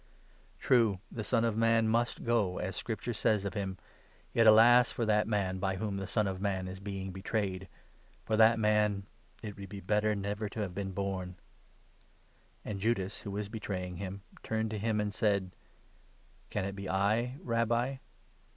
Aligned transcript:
True, 0.57 0.97
the 1.11 1.23
Son 1.23 1.45
of 1.45 1.55
Man 1.55 1.87
must 1.87 2.23
go, 2.23 2.57
as 2.57 2.75
Scripture 2.75 3.13
says 3.13 3.45
of 3.45 3.53
him, 3.53 3.77
yet 4.33 4.47
alas 4.47 4.91
for 4.91 5.05
that 5.05 5.27
man 5.27 5.59
by 5.59 5.75
whom 5.75 5.97
the 5.97 6.07
Son 6.07 6.25
of 6.25 6.41
Man 6.41 6.67
is 6.67 6.79
being 6.79 7.11
betrayed! 7.11 7.67
For 8.25 8.35
that 8.35 8.57
man' 8.57 9.05
it 9.43 9.55
would 9.55 9.69
be 9.69 9.79
better 9.79 10.15
never 10.15 10.49
to 10.49 10.61
have 10.61 10.73
been 10.73 10.91
born!'" 10.93 11.35
And 12.65 12.79
Judas, 12.79 13.21
who 13.21 13.29
was 13.29 13.47
betraying 13.47 13.97
him, 13.97 14.23
turned 14.41 14.71
to 14.71 14.79
him 14.79 14.99
and 14.99 15.13
said: 15.13 15.51
"Can 16.49 16.65
it 16.65 16.75
be 16.75 16.89
I, 16.89 17.37
Rabbi?" 17.43 17.97